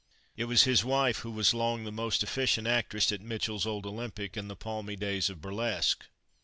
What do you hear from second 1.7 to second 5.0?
the most efficient actress at Mitchell's old Olympic in the palmy